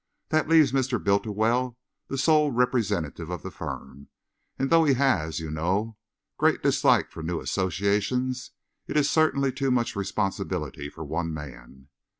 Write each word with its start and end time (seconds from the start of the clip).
That 0.29 0.47
leaves 0.49 0.71
Mr. 0.71 0.97
Bultiwell 0.99 1.77
the 2.07 2.17
sole 2.17 2.49
representative 2.51 3.29
of 3.29 3.43
the 3.43 3.51
firm, 3.51 4.07
and 4.57 4.71
though 4.71 4.83
he 4.83 4.95
has, 4.95 5.35
as 5.35 5.39
you 5.39 5.51
know, 5.51 5.95
a 6.39 6.39
great 6.39 6.63
dislike 6.63 7.11
for 7.11 7.21
new 7.21 7.39
associations, 7.39 8.49
it 8.87 8.97
is 8.97 9.11
certainly 9.11 9.51
too 9.51 9.69
much 9.69 9.95
responsibility 9.95 10.89
for 10.89 11.03
one 11.05 11.31
man." 11.35 11.89